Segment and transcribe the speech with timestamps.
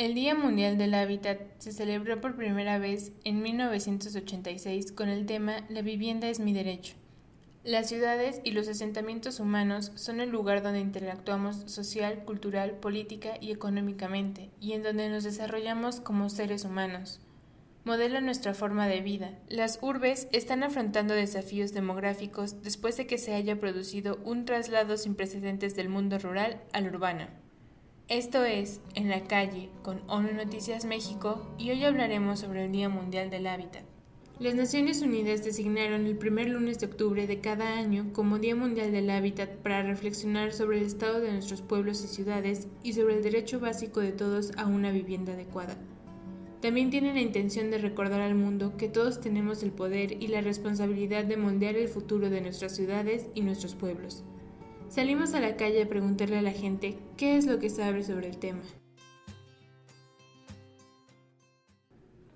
[0.00, 5.66] El Día Mundial del Hábitat se celebró por primera vez en 1986 con el tema
[5.68, 6.94] La vivienda es mi derecho.
[7.64, 13.50] Las ciudades y los asentamientos humanos son el lugar donde interactuamos social, cultural, política y
[13.50, 17.20] económicamente, y en donde nos desarrollamos como seres humanos.
[17.84, 19.38] Modela nuestra forma de vida.
[19.50, 25.14] Las urbes están afrontando desafíos demográficos después de que se haya producido un traslado sin
[25.14, 27.39] precedentes del mundo rural al urbano.
[28.10, 32.88] Esto es En la calle con ONU Noticias México y hoy hablaremos sobre el Día
[32.88, 33.84] Mundial del Hábitat.
[34.40, 38.90] Las Naciones Unidas designaron el primer lunes de octubre de cada año como Día Mundial
[38.90, 43.22] del Hábitat para reflexionar sobre el estado de nuestros pueblos y ciudades y sobre el
[43.22, 45.76] derecho básico de todos a una vivienda adecuada.
[46.60, 50.40] También tiene la intención de recordar al mundo que todos tenemos el poder y la
[50.40, 54.24] responsabilidad de moldear el futuro de nuestras ciudades y nuestros pueblos.
[54.90, 58.28] Salimos a la calle a preguntarle a la gente qué es lo que sabe sobre
[58.28, 58.62] el tema.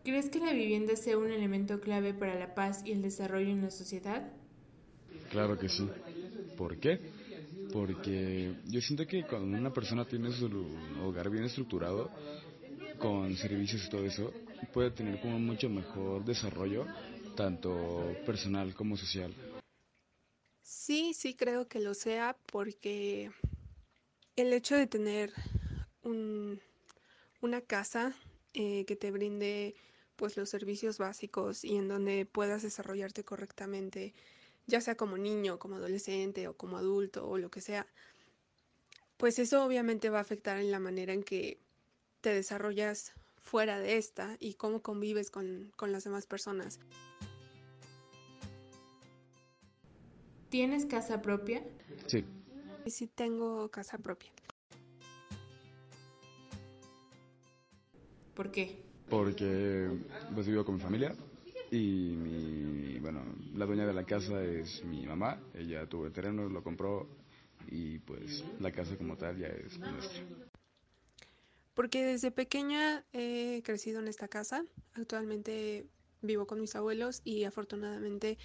[0.05, 3.63] ¿Crees que la vivienda sea un elemento clave para la paz y el desarrollo en
[3.63, 4.33] la sociedad?
[5.33, 5.91] Claro que sí.
[6.57, 7.01] ¿Por qué?
[7.73, 10.49] Porque yo siento que cuando una persona tiene su
[11.03, 12.09] hogar bien estructurado,
[12.99, 14.33] con servicios y todo eso,
[14.73, 16.87] puede tener como mucho mejor desarrollo,
[17.35, 19.33] tanto personal como social.
[20.65, 23.31] Sí, sí creo que lo sea porque
[24.35, 25.31] el hecho de tener
[27.43, 28.15] una casa
[28.55, 29.75] eh, que te brinde
[30.17, 34.15] pues los servicios básicos y en donde puedas desarrollarte correctamente,
[34.67, 37.87] ya sea como niño, como adolescente o como adulto o lo que sea,
[39.19, 41.59] pues eso obviamente va a afectar en la manera en que
[42.23, 46.81] te desarrollas fuera de esta y cómo convives con, con las demás personas.
[50.55, 51.65] ¿Tienes casa propia?
[52.07, 52.25] Sí.
[52.87, 54.31] Sí tengo casa propia.
[58.37, 58.79] ¿Por qué?
[59.11, 59.91] Porque
[60.33, 61.17] pues vivo con mi familia
[61.73, 63.25] y mi, bueno,
[63.57, 67.09] la dueña de la casa es mi mamá, ella tuvo el terreno, lo compró
[67.67, 70.23] y pues la casa como tal ya es nuestra.
[71.75, 75.89] Porque desde pequeña he crecido en esta casa, actualmente
[76.23, 78.39] vivo con mis abuelos y afortunadamente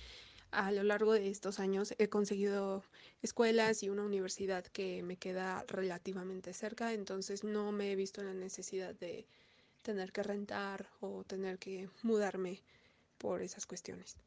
[0.51, 2.83] a lo largo de estos años he conseguido
[3.21, 8.27] escuelas y una universidad que me queda relativamente cerca, entonces no me he visto en
[8.27, 9.25] la necesidad de
[9.81, 12.61] tener que rentar o tener que mudarme
[13.17, 14.17] por esas cuestiones.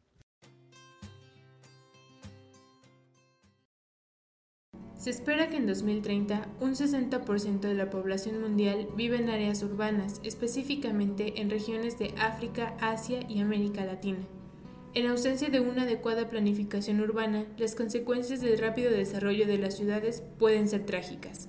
[4.96, 10.20] Se espera que en 2030 un 60% de la población mundial vive en áreas urbanas,
[10.22, 14.24] específicamente en regiones de África, Asia y América Latina.
[14.94, 20.22] En ausencia de una adecuada planificación urbana, las consecuencias del rápido desarrollo de las ciudades
[20.38, 21.48] pueden ser trágicas.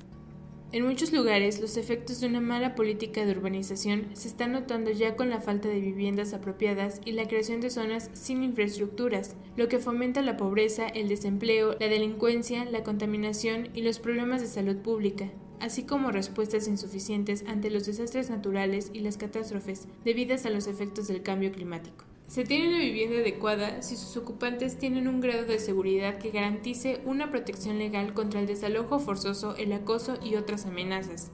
[0.71, 5.17] En muchos lugares, los efectos de una mala política de urbanización se están notando ya
[5.17, 9.77] con la falta de viviendas apropiadas y la creación de zonas sin infraestructuras, lo que
[9.77, 15.29] fomenta la pobreza, el desempleo, la delincuencia, la contaminación y los problemas de salud pública,
[15.59, 21.09] así como respuestas insuficientes ante los desastres naturales y las catástrofes debidas a los efectos
[21.09, 22.05] del cambio climático.
[22.27, 27.01] Se tiene una vivienda adecuada si sus ocupantes tienen un grado de seguridad que garantice
[27.05, 31.31] una protección legal contra el desalojo forzoso, el acoso y otras amenazas.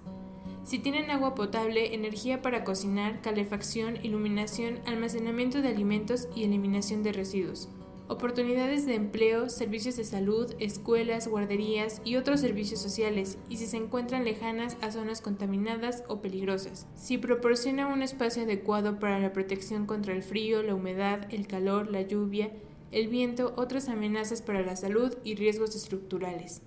[0.65, 7.13] Si tienen agua potable, energía para cocinar, calefacción, iluminación, almacenamiento de alimentos y eliminación de
[7.13, 7.69] residuos
[8.09, 13.77] oportunidades de empleo, servicios de salud, escuelas, guarderías y otros servicios sociales, y si se
[13.77, 16.87] encuentran lejanas a zonas contaminadas o peligrosas.
[16.95, 21.91] Si proporciona un espacio adecuado para la protección contra el frío, la humedad, el calor,
[21.91, 22.51] la lluvia,
[22.91, 26.63] el viento, otras amenazas para la salud y riesgos estructurales.